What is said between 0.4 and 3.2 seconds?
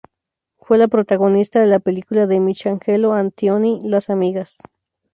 Fue la protagonista de la película de Michelangelo